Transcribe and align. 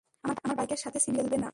আমার 0.23 0.55
বাইকের 0.57 0.79
সাথে 0.83 0.99
ছিনিমিনি 0.99 1.19
খেলবে 1.21 1.37
না। 1.37 1.49